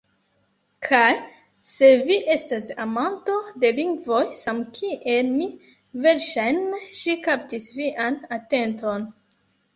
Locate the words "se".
1.71-1.89